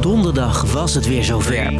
Donderdag 0.00 0.72
was 0.72 0.94
het 0.94 1.06
weer 1.06 1.24
zover. 1.24 1.72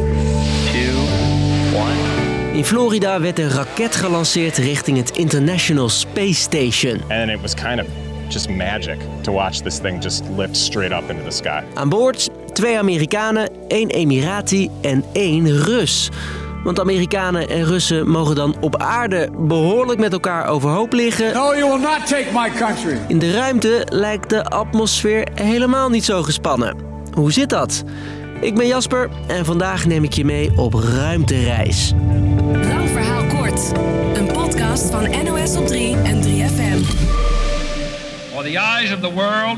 In 2.53 2.65
Florida 2.65 3.19
werd 3.19 3.39
een 3.39 3.49
raket 3.49 3.95
gelanceerd 3.95 4.57
richting 4.57 4.97
het 4.97 5.17
International 5.17 5.89
Space 5.89 6.33
Station. 6.33 7.01
And 7.09 7.29
it 7.29 7.41
was 7.41 7.53
kind 7.53 7.79
of 7.79 7.85
just 8.27 8.49
magic 8.49 8.97
to 9.21 9.33
watch 9.33 9.57
this 9.57 9.77
thing 9.77 10.03
just 10.03 10.23
lift 10.37 10.57
straight 10.57 11.03
up 11.03 11.09
into 11.09 11.23
the 11.23 11.35
sky. 11.35 11.61
Aan 11.73 11.89
boord 11.89 12.29
twee 12.53 12.77
Amerikanen, 12.77 13.49
één 13.67 13.89
Emirati 13.89 14.69
en 14.81 15.03
één 15.11 15.63
Rus. 15.63 16.09
Want 16.63 16.79
Amerikanen 16.79 17.49
en 17.49 17.65
Russen 17.65 18.09
mogen 18.09 18.35
dan 18.35 18.55
op 18.59 18.75
aarde 18.75 19.29
behoorlijk 19.37 19.99
met 19.99 20.13
elkaar 20.13 20.47
overhoop 20.47 20.93
liggen. 20.93 21.33
No, 21.33 21.55
you 21.55 21.71
will 21.71 21.81
not 21.81 22.07
take 22.07 22.27
my 22.33 22.49
country. 22.49 22.99
In 23.07 23.19
de 23.19 23.31
ruimte 23.31 23.87
lijkt 23.89 24.29
de 24.29 24.43
atmosfeer 24.45 25.27
helemaal 25.33 25.89
niet 25.89 26.05
zo 26.05 26.23
gespannen. 26.23 26.90
Hoe 27.13 27.31
zit 27.31 27.49
dat? 27.49 27.83
Ik 28.41 28.55
ben 28.55 28.67
Jasper 28.67 29.09
en 29.27 29.45
vandaag 29.45 29.85
neem 29.85 30.03
ik 30.03 30.13
je 30.13 30.25
mee 30.25 30.51
op 30.57 30.73
ruimtereis. 30.73 31.93
Lang 32.53 32.89
verhaal 32.89 33.25
kort. 33.25 33.71
Een 34.13 34.31
podcast 34.31 34.89
van 34.89 35.09
NOS 35.23 35.55
op 35.55 35.67
3 35.67 35.95
en 35.95 36.21
3FM. 36.21 36.85
For 38.33 38.43
the 38.43 38.57
eyes 38.57 38.93
of 38.93 38.99
the 38.99 39.13
world 39.13 39.57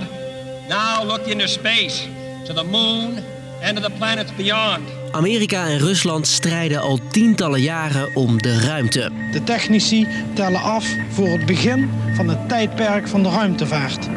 now 0.69 1.07
look 1.07 1.25
into 1.25 1.47
space, 1.47 2.07
to 2.45 2.53
the 2.53 2.63
moon 2.63 3.17
and 3.63 3.75
to 3.75 3.81
the 3.81 3.91
planets 3.97 4.35
beyond. 4.35 4.81
Amerika 5.11 5.67
en 5.67 5.77
Rusland 5.77 6.27
strijden 6.27 6.81
al 6.81 6.99
tientallen 7.11 7.61
jaren 7.61 8.15
om 8.15 8.41
de 8.41 8.59
ruimte. 8.59 9.11
De 9.31 9.43
technici 9.43 10.07
tellen 10.33 10.61
af 10.61 10.85
voor 11.09 11.27
het 11.27 11.45
begin 11.45 11.89
van 12.15 12.27
het 12.27 12.49
tijdperk 12.49 13.07
van 13.07 13.23
de 13.23 13.29
ruimtevaart. 13.29 14.09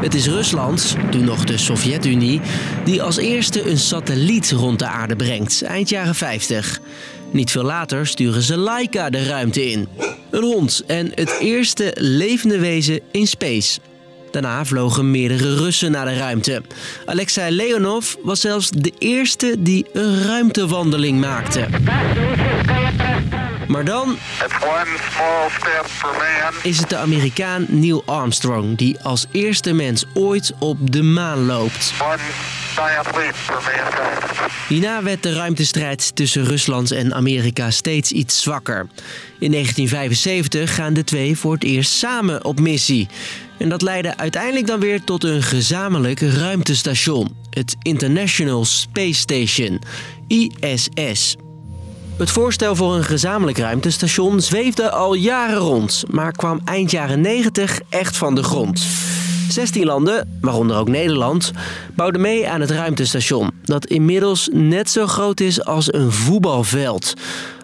Het 0.00 0.14
is 0.14 0.26
Rusland, 0.26 0.96
toen 1.10 1.24
nog 1.24 1.44
de 1.44 1.58
Sovjet-Unie, 1.58 2.40
die 2.84 3.02
als 3.02 3.16
eerste 3.16 3.70
een 3.70 3.78
satelliet 3.78 4.50
rond 4.50 4.78
de 4.78 4.86
aarde 4.86 5.16
brengt, 5.16 5.62
eind 5.62 5.88
jaren 5.88 6.14
50. 6.14 6.80
Niet 7.32 7.50
veel 7.50 7.62
later 7.62 8.06
sturen 8.06 8.42
ze 8.42 8.56
Laika 8.56 9.10
de 9.10 9.24
ruimte 9.24 9.70
in. 9.70 9.88
Een 10.30 10.42
hond 10.42 10.82
en 10.86 11.12
het 11.14 11.38
eerste 11.40 11.92
levende 11.94 12.58
wezen 12.58 13.00
in 13.10 13.26
space. 13.26 13.80
Daarna 14.30 14.64
vlogen 14.64 15.10
meerdere 15.10 15.56
Russen 15.56 15.90
naar 15.90 16.06
de 16.06 16.16
ruimte. 16.16 16.62
Alexei 17.06 17.56
Leonov 17.56 18.14
was 18.22 18.40
zelfs 18.40 18.70
de 18.70 18.92
eerste 18.98 19.54
die 19.58 19.86
een 19.92 20.22
ruimtewandeling 20.22 21.20
maakte. 21.20 21.66
Maar 23.68 23.84
dan 23.84 24.18
is 26.62 26.78
het 26.78 26.88
de 26.88 26.96
Amerikaan 26.96 27.66
Neil 27.68 28.02
Armstrong 28.06 28.76
die 28.76 29.00
als 29.00 29.26
eerste 29.32 29.72
mens 29.72 30.04
ooit 30.14 30.52
op 30.58 30.92
de 30.92 31.02
maan 31.02 31.46
loopt. 31.46 31.92
Hierna 34.68 35.02
werd 35.02 35.22
de 35.22 35.32
ruimtestrijd 35.32 36.16
tussen 36.16 36.44
Rusland 36.44 36.90
en 36.90 37.14
Amerika 37.14 37.70
steeds 37.70 38.12
iets 38.12 38.42
zwakker. 38.42 38.86
In 39.38 39.50
1975 39.50 40.74
gaan 40.74 40.94
de 40.94 41.04
twee 41.04 41.36
voor 41.36 41.52
het 41.52 41.64
eerst 41.64 41.92
samen 41.92 42.44
op 42.44 42.60
missie. 42.60 43.08
En 43.58 43.68
dat 43.68 43.82
leidde 43.82 44.16
uiteindelijk 44.16 44.66
dan 44.66 44.80
weer 44.80 45.04
tot 45.04 45.24
een 45.24 45.42
gezamenlijk 45.42 46.20
ruimtestation, 46.20 47.36
het 47.50 47.76
International 47.82 48.64
Space 48.64 49.20
Station, 49.20 49.82
ISS. 50.26 51.36
Het 52.18 52.30
voorstel 52.30 52.76
voor 52.76 52.94
een 52.94 53.04
gezamenlijk 53.04 53.58
ruimtestation 53.58 54.40
zweefde 54.40 54.90
al 54.90 55.14
jaren 55.14 55.58
rond, 55.58 56.04
maar 56.10 56.32
kwam 56.32 56.60
eind 56.64 56.90
jaren 56.90 57.20
90 57.20 57.80
echt 57.88 58.16
van 58.16 58.34
de 58.34 58.42
grond. 58.42 58.86
16 59.48 59.84
landen, 59.84 60.38
waaronder 60.40 60.76
ook 60.76 60.88
Nederland, 60.88 61.52
bouwden 61.94 62.20
mee 62.20 62.48
aan 62.48 62.60
het 62.60 62.70
ruimtestation, 62.70 63.50
dat 63.62 63.86
inmiddels 63.86 64.48
net 64.52 64.90
zo 64.90 65.06
groot 65.06 65.40
is 65.40 65.64
als 65.64 65.92
een 65.92 66.12
voetbalveld. 66.12 67.14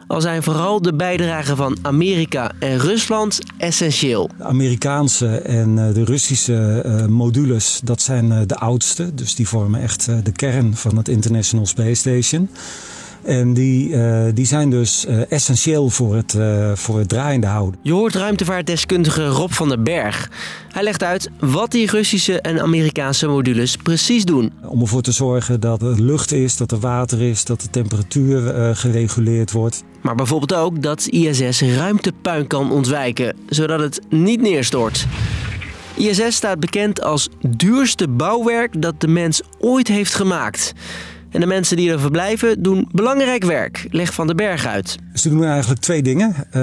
Al 0.07 0.21
zijn 0.21 0.43
vooral 0.43 0.83
de 0.83 0.95
bijdragen 0.95 1.57
van 1.57 1.77
Amerika 1.83 2.53
en 2.59 2.79
Rusland 2.79 3.39
essentieel. 3.57 4.31
De 4.39 4.45
Amerikaanse 4.45 5.39
en 5.39 5.79
eh, 5.79 5.95
de 5.95 6.05
Russische 6.05 6.81
eh, 6.85 7.07
modules, 7.07 7.81
dat 7.85 8.03
zijn 8.03 8.33
eh, 8.33 8.39
de 8.47 8.57
oudste. 8.57 9.15
Dus 9.15 9.35
die 9.35 9.49
vormen 9.49 9.81
echt 9.81 10.07
de 10.25 10.33
kern 10.33 10.77
van 10.77 10.97
het 10.97 11.09
International 11.09 11.67
Space 11.67 11.95
Station. 11.95 12.49
En 13.25 13.55
die, 13.55 13.97
eh, 13.97 14.25
die 14.35 14.47
zijn 14.47 14.71
dus 14.71 15.07
eh, 15.07 15.31
essentieel 15.33 15.91
voor 15.91 16.15
het, 16.15 16.35
eh, 16.35 16.73
voor 16.75 16.99
het 16.99 17.09
draaiende 17.09 17.47
houden. 17.47 17.81
Je 17.83 17.93
hoort 17.93 18.15
ruimtevaartdeskundige 18.15 19.27
Rob 19.27 19.51
van 19.51 19.69
den 19.69 19.83
Berg. 19.83 20.31
Hij 20.73 20.83
legt 20.83 21.03
uit 21.03 21.31
wat 21.41 21.71
die 21.71 21.91
Russische 21.91 22.41
en 22.41 22.61
Amerikaanse 22.61 23.27
modules 23.27 23.77
precies 23.77 24.25
doen. 24.25 24.53
Om 24.65 24.81
ervoor 24.81 25.03
te 25.03 25.13
zorgen 25.13 25.61
dat 25.61 25.83
er 25.83 26.03
lucht 26.03 26.33
is, 26.33 26.57
dat 26.57 26.73
er 26.73 26.79
water 26.79 27.23
is, 27.23 27.45
dat 27.45 27.61
de 27.61 27.71
temperatuur 27.71 28.75
gereguleerd 28.77 29.53
wordt. 29.53 29.85
Maar 30.01 30.15
bijvoorbeeld 30.15 30.55
ook 30.55 30.83
dat 30.83 31.07
ISS 31.07 31.61
ruimtepuin 31.61 32.47
kan 32.47 32.73
ontwijken, 32.73 33.37
zodat 33.49 33.81
het 33.81 34.01
niet 34.09 34.41
neerstort. 34.41 35.07
ISS 35.97 36.35
staat 36.35 36.61
bekend 36.61 37.03
als 37.03 37.29
duurste 37.41 38.09
bouwwerk 38.09 38.83
dat 38.83 39.01
de 39.01 39.09
mens 39.09 39.43
ooit 39.59 39.89
heeft 39.89 40.15
gemaakt. 40.15 40.73
En 41.35 41.41
de 41.41 41.47
mensen 41.47 41.77
die 41.77 41.91
er 41.91 42.01
verblijven 42.01 42.63
doen 42.63 42.89
belangrijk 42.93 43.45
werk, 43.45 43.87
legt 43.91 44.15
Van 44.15 44.27
den 44.27 44.37
Berg 44.37 44.67
uit. 44.67 44.97
Ze 45.15 45.29
doen 45.29 45.45
eigenlijk 45.45 45.81
twee 45.81 46.03
dingen. 46.03 46.35
Eh, 46.51 46.63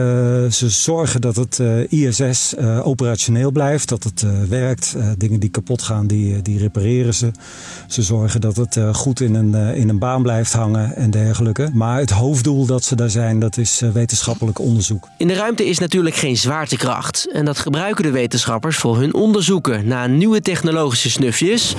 ze 0.52 0.70
zorgen 0.70 1.22
dat 1.22 1.36
het 1.36 1.59
eh, 1.59 1.92
ISS 1.92 2.56
eh, 2.56 2.88
operationeel 2.88 3.52
blijft, 3.52 3.90
dat 3.90 4.04
het 4.04 4.26
werkt. 4.50 4.96
Dingen 5.18 5.40
die 5.40 5.50
kapot 5.50 5.81
gaan, 5.81 6.08
die, 6.08 6.42
die 6.42 6.60
repareren 6.60 7.14
ze. 7.14 7.31
Ze 7.88 8.02
zorgen 8.02 8.42
dat 8.42 8.56
het 8.56 8.80
goed 8.92 9.22
in 9.22 9.36
een, 9.36 9.76
in 9.76 9.90
een 9.90 10.00
baan 10.00 10.22
blijft 10.22 10.54
hangen 10.54 10.96
en 10.96 11.12
dergelijke. 11.12 11.70
Maar 11.74 12.00
het 12.00 12.10
hoofddoel 12.10 12.66
dat 12.66 12.84
ze 12.84 12.96
daar 12.96 13.10
zijn, 13.10 13.40
dat 13.40 13.58
is 13.58 13.81
wetenschappelijk 13.94 14.60
onderzoek. 14.60 15.08
In 15.18 15.28
de 15.28 15.34
ruimte 15.34 15.66
is 15.66 15.80
natuurlijk 15.80 16.16
geen 16.16 16.38
zwaartekracht. 16.38 17.31
En 17.31 17.46
dat 17.46 17.60
gebruiken 17.60 18.04
de 18.04 18.12
wetenschappers 18.12 18.78
voor 18.78 19.00
hun 19.00 19.14
onderzoeken 19.14 19.88
naar 19.88 20.10
nieuwe 20.10 20.42
technologische 20.42 21.10
snufjes. 21.10 21.76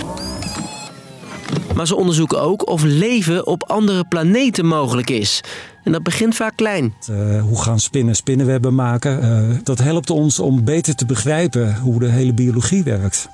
Maar 1.74 1.86
ze 1.86 1.96
onderzoeken 1.96 2.40
ook 2.40 2.68
of 2.68 2.82
leven 2.82 3.46
op 3.46 3.62
andere 3.62 4.04
planeten 4.04 4.66
mogelijk 4.66 5.10
is. 5.10 5.40
En 5.84 5.92
dat 5.92 6.02
begint 6.02 6.34
vaak 6.34 6.56
klein. 6.56 6.94
Eh, 7.08 7.42
hoe 7.42 7.62
gaan 7.62 7.80
spinnen 7.80 8.14
spinnenwebben 8.14 8.74
maken? 8.74 9.22
Eh, 9.22 9.56
dat 9.62 9.78
helpt 9.78 10.10
ons 10.10 10.38
om 10.38 10.64
beter 10.64 10.94
te 10.94 11.06
begrijpen 11.06 11.76
hoe 11.76 11.98
de 11.98 12.08
hele 12.08 12.34
biologie 12.34 12.82
werkt. 12.82 13.28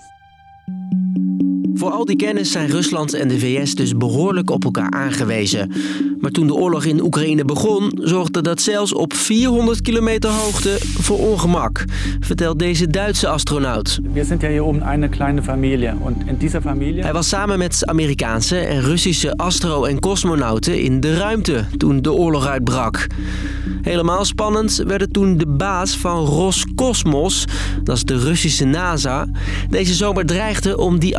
Voor 1.79 1.91
al 1.91 2.05
die 2.05 2.17
kennis 2.17 2.53
zijn 2.53 2.69
Rusland 2.69 3.15
en 3.15 3.29
de 3.29 3.39
VS 3.39 3.75
dus 3.75 3.97
behoorlijk 3.97 4.51
op 4.51 4.65
elkaar 4.65 4.91
aangewezen. 4.91 5.73
Maar 6.21 6.31
toen 6.31 6.47
de 6.47 6.55
oorlog 6.55 6.85
in 6.85 7.03
Oekraïne 7.03 7.45
begon, 7.45 7.99
zorgde 8.03 8.41
dat 8.41 8.61
zelfs 8.61 8.95
op 8.95 9.13
400 9.15 9.81
kilometer 9.81 10.31
hoogte 10.31 10.77
voor 10.81 11.19
ongemak, 11.19 11.85
vertelt 12.21 12.59
deze 12.59 12.87
Duitse 12.87 13.29
astronaut. 13.29 13.99
Sind 14.23 14.43
ja 14.43 14.49
hier 14.49 14.65
oben 14.65 14.83
eine 14.83 15.09
kleine 15.09 15.43
Familie 15.43 15.95
und 16.01 16.17
in 16.27 16.37
dieser 16.39 16.61
Familie 16.61 17.03
Hij 17.03 17.13
was 17.13 17.29
samen 17.29 17.59
met 17.59 17.87
Amerikaanse 17.87 18.59
en 18.59 18.81
Russische 18.81 19.37
astro- 19.37 19.85
en 19.85 20.01
cosmonauten 20.01 20.81
in 20.81 21.01
de 21.01 21.17
ruimte 21.17 21.65
toen 21.77 22.03
de 22.03 22.13
oorlog 22.13 22.47
uitbrak. 22.47 23.07
Helemaal 23.83 24.25
spannend 24.25 24.83
werd 24.87 25.01
het 25.01 25.13
toen 25.13 25.37
de 25.37 25.47
baas 25.47 25.97
van 25.97 26.25
Roscosmos, 26.25 27.45
dat 27.83 27.97
is 27.97 28.05
de 28.05 28.19
Russische 28.19 28.65
NASA, 28.65 29.27
deze 29.71 29.95
zomer 29.95 30.27
dreigde 30.27 30.79
om 30.79 30.99
die 30.99 31.17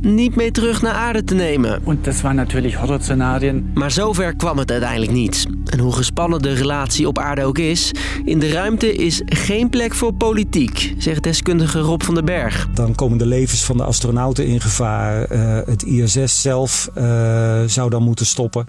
Niet 0.00 0.36
mee 0.36 0.50
terug 0.50 0.82
naar 0.82 0.94
aarde 0.94 1.24
te 1.24 1.34
nemen. 1.34 1.80
und 1.84 2.06
das 2.06 2.22
waren 2.22 2.36
natürlich 2.36 2.74
Horrorszenarien. 2.74 3.70
Maar 3.74 3.90
zover 3.90 4.36
kwam 4.36 4.58
het 4.58 4.70
uiteindelijk 4.70 5.12
niet. 5.12 5.46
En 5.64 5.78
hoe 5.78 5.92
gespannen 5.92 6.42
de 6.42 6.52
relatie 6.52 7.08
op 7.08 7.18
aarde 7.18 7.44
ook 7.44 7.58
is, 7.58 7.92
in 8.24 8.38
de 8.38 8.50
ruimte 8.50 8.94
is 8.94 9.22
geen 9.24 9.70
plek 9.70 9.94
voor 9.94 10.14
politiek, 10.14 10.94
zegt 10.98 11.22
deskundige 11.22 11.78
Rob 11.78 12.02
van 12.02 12.14
den 12.14 12.24
Berg. 12.24 12.68
Dan 12.74 12.94
komen 12.94 13.18
de 13.18 13.26
levens 13.26 13.64
van 13.64 13.76
de 13.76 13.84
astronauten 13.84 14.46
in 14.46 14.60
gevaar. 14.60 15.24
Eh, 15.24 15.58
het 15.66 15.82
ISS 15.82 16.40
zelf 16.40 16.90
eh, 16.94 17.62
zou 17.66 17.90
dan 17.90 18.02
moeten 18.02 18.26
stoppen. 18.26 18.66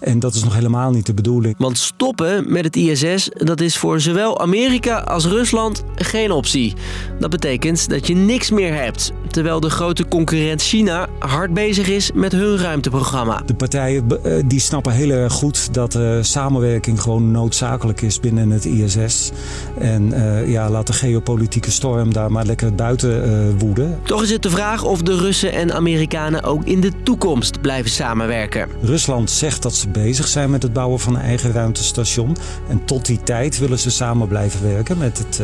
En 0.00 0.18
dat 0.18 0.34
is 0.34 0.44
nog 0.44 0.54
helemaal 0.54 0.90
niet 0.90 1.06
de 1.06 1.14
bedoeling. 1.14 1.54
Want 1.58 1.78
stoppen 1.78 2.52
met 2.52 2.64
het 2.64 2.76
ISS, 2.76 3.28
dat 3.32 3.60
is 3.60 3.76
voor 3.76 4.00
zowel 4.00 4.40
Amerika 4.40 4.98
als 4.98 5.24
Rusland 5.24 5.84
geen 5.94 6.30
optie. 6.30 6.74
Dat 7.20 7.30
betekent 7.30 7.88
dat 7.88 8.06
je 8.06 8.14
niks 8.14 8.50
meer 8.50 8.74
hebt, 8.74 9.12
terwijl 9.30 9.60
de 9.60 9.70
grote 9.70 10.04
concurrent 10.32 10.62
China 10.62 11.08
hard 11.18 11.54
bezig 11.54 11.88
is 11.88 12.10
met 12.14 12.32
hun 12.32 12.58
ruimteprogramma. 12.58 13.42
De 13.46 13.54
partijen 13.54 14.24
eh, 14.24 14.32
die 14.46 14.60
snappen 14.60 14.92
heel 14.92 15.10
erg 15.10 15.32
goed 15.32 15.74
dat 15.74 15.94
eh, 15.94 16.18
samenwerking 16.20 17.00
gewoon 17.00 17.30
noodzakelijk 17.30 18.00
is 18.00 18.20
binnen 18.20 18.50
het 18.50 18.64
ISS. 18.64 19.30
En 19.78 20.12
eh, 20.12 20.50
ja, 20.50 20.70
laat 20.70 20.86
de 20.86 20.92
geopolitieke 20.92 21.70
storm 21.70 22.12
daar 22.12 22.32
maar 22.32 22.44
lekker 22.44 22.74
buiten 22.74 23.58
woeden. 23.58 23.98
Toch 24.04 24.22
is 24.22 24.30
het 24.30 24.42
de 24.42 24.50
vraag 24.50 24.84
of 24.84 25.02
de 25.02 25.16
Russen 25.16 25.52
en 25.52 25.72
Amerikanen 25.72 26.42
ook 26.42 26.64
in 26.64 26.80
de 26.80 26.92
toekomst 27.02 27.60
blijven 27.60 27.90
samenwerken. 27.90 28.68
Rusland 28.82 29.30
zegt 29.30 29.62
dat 29.62 29.74
ze 29.74 29.88
bezig 29.88 30.28
zijn 30.28 30.50
met 30.50 30.62
het 30.62 30.72
bouwen 30.72 31.00
van 31.00 31.14
een 31.14 31.22
eigen 31.22 31.52
ruimtestation. 31.52 32.36
En 32.68 32.84
tot 32.84 33.06
die 33.06 33.22
tijd 33.22 33.58
willen 33.58 33.78
ze 33.78 33.90
samen 33.90 34.28
blijven 34.28 34.62
werken 34.62 34.98
met, 34.98 35.18
het, 35.18 35.40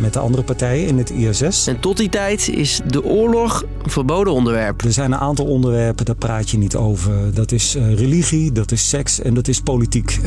met 0.00 0.12
de 0.12 0.18
andere 0.18 0.42
partijen 0.42 0.86
in 0.86 0.98
het 0.98 1.10
ISS. 1.10 1.66
En 1.66 1.80
tot 1.80 1.96
die 1.96 2.08
tijd 2.08 2.48
is 2.48 2.80
de 2.86 3.04
oorlog 3.04 3.64
verboden 3.98 4.32
onderwerp. 4.32 4.84
Er 4.84 4.92
zijn 4.92 5.12
een 5.12 5.18
aantal 5.18 5.46
onderwerpen, 5.46 6.04
daar 6.04 6.14
praat 6.14 6.50
je 6.50 6.58
niet 6.58 6.76
over. 6.76 7.34
Dat 7.34 7.52
is 7.52 7.76
uh, 7.76 7.94
religie, 7.94 8.52
dat 8.52 8.72
is 8.72 8.88
seks 8.88 9.20
en 9.20 9.34
dat 9.34 9.48
is 9.48 9.60
politiek. 9.60 10.18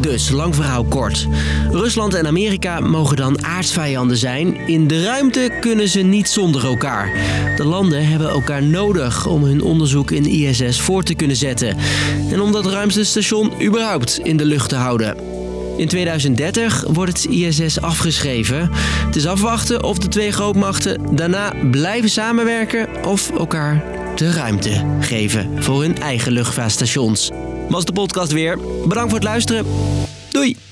Dus, 0.00 0.30
lang 0.30 0.54
verhaal 0.54 0.84
kort. 0.84 1.28
Rusland 1.70 2.14
en 2.14 2.26
Amerika 2.26 2.80
mogen 2.80 3.16
dan 3.16 3.44
aardsvijanden 3.44 4.16
zijn. 4.16 4.56
In 4.56 4.86
de 4.86 5.02
ruimte 5.02 5.50
kunnen 5.60 5.88
ze 5.88 6.00
niet 6.00 6.28
zonder 6.28 6.64
elkaar. 6.64 7.12
De 7.56 7.64
landen 7.64 8.08
hebben 8.08 8.28
elkaar 8.28 8.62
nodig 8.62 9.26
om 9.26 9.44
hun 9.44 9.62
onderzoek 9.62 10.10
in 10.10 10.26
ISS 10.26 10.80
voor 10.80 11.02
te 11.02 11.14
kunnen 11.14 11.36
zetten. 11.36 11.76
En 12.30 12.40
om 12.40 12.52
dat 12.52 12.66
ruimste 12.66 13.04
station 13.04 13.52
überhaupt 13.62 14.18
in 14.22 14.36
de 14.36 14.44
lucht 14.44 14.68
te 14.68 14.76
houden. 14.76 15.16
In 15.78 15.88
2030 15.88 16.84
wordt 16.88 17.22
het 17.22 17.32
ISS 17.32 17.80
afgeschreven. 17.80 18.70
Het 19.06 19.16
is 19.16 19.26
afwachten 19.26 19.82
of 19.82 19.98
de 19.98 20.08
twee 20.08 20.32
grootmachten 20.32 21.16
daarna 21.16 21.52
blijven 21.70 22.10
samenwerken 22.10 23.04
of 23.04 23.30
elkaar 23.30 23.84
de 24.16 24.32
ruimte 24.32 24.84
geven 25.00 25.62
voor 25.62 25.82
hun 25.82 25.98
eigen 25.98 26.32
luchtvaartstations. 26.32 27.30
Was 27.68 27.84
de 27.84 27.92
podcast 27.92 28.32
weer. 28.32 28.58
Bedankt 28.86 29.10
voor 29.10 29.18
het 29.18 29.28
luisteren. 29.28 29.66
Doei! 30.28 30.67